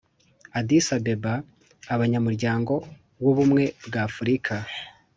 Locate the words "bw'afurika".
3.85-4.53